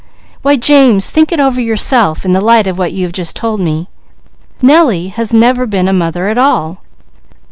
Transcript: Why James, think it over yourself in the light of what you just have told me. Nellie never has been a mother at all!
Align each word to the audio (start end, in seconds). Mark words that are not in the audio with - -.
Why 0.41 0.55
James, 0.55 1.11
think 1.11 1.31
it 1.31 1.39
over 1.39 1.61
yourself 1.61 2.25
in 2.25 2.31
the 2.31 2.41
light 2.41 2.65
of 2.65 2.79
what 2.79 2.91
you 2.91 3.11
just 3.11 3.37
have 3.37 3.39
told 3.41 3.59
me. 3.59 3.87
Nellie 4.59 5.13
never 5.31 5.61
has 5.65 5.69
been 5.69 5.87
a 5.87 5.93
mother 5.93 6.27
at 6.27 6.39
all! 6.39 6.81